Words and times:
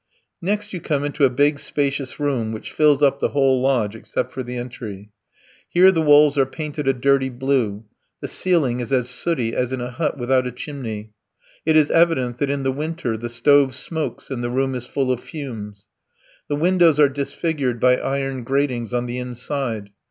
Next 0.41 0.73
you 0.73 0.81
come 0.81 1.03
into 1.03 1.25
a 1.25 1.29
big, 1.29 1.59
spacious 1.59 2.19
room 2.19 2.51
which 2.51 2.71
fills 2.71 3.03
up 3.03 3.19
the 3.19 3.29
whole 3.29 3.61
lodge 3.61 3.95
except 3.95 4.33
for 4.33 4.41
the 4.41 4.57
entry. 4.57 5.11
Here 5.69 5.91
the 5.91 6.01
walls 6.01 6.39
are 6.39 6.45
painted 6.47 6.87
a 6.87 6.93
dirty 6.93 7.29
blue, 7.29 7.85
the 8.19 8.27
ceiling 8.27 8.79
is 8.79 8.91
as 8.91 9.09
sooty 9.11 9.55
as 9.55 9.71
in 9.71 9.79
a 9.79 9.91
hut 9.91 10.17
without 10.17 10.47
a 10.47 10.51
chimney 10.51 11.11
it 11.67 11.75
is 11.75 11.91
evident 11.91 12.39
that 12.39 12.49
in 12.49 12.63
the 12.63 12.71
winter 12.71 13.15
the 13.15 13.29
stove 13.29 13.75
smokes 13.75 14.31
and 14.31 14.43
the 14.43 14.49
room 14.49 14.73
is 14.73 14.87
full 14.87 15.11
of 15.11 15.19
fumes. 15.19 15.85
The 16.49 16.55
windows 16.55 16.99
are 16.99 17.07
disfigured 17.07 17.79
by 17.79 17.97
iron 17.97 18.43
gratings 18.43 18.95
on 18.95 19.05
the 19.05 19.19
inside. 19.19 19.91